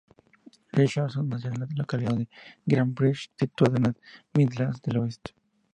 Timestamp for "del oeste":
4.81-5.35